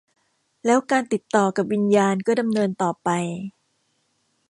[0.65, 3.09] แล้วการติดต่อกับวิญญานก็ดำเนินต่อไป